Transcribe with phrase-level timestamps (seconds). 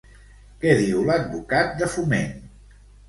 [0.63, 2.35] Què diu l'advocat de Foment?